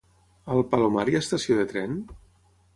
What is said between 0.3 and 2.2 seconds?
A el Palomar hi ha estació de tren?